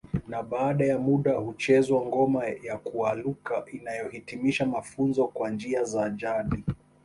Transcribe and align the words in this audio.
Na 0.27 0.43
baada 0.43 0.85
ya 0.85 0.99
muda 0.99 1.33
huchezewa 1.33 2.05
ngoma 2.05 2.45
ya 2.47 2.77
kwaluka 2.77 3.65
inayohitimisha 3.71 4.65
mafunzo 4.65 5.27
kwa 5.27 5.49
njia 5.49 5.83
za 5.83 6.09
jadi 6.09 6.63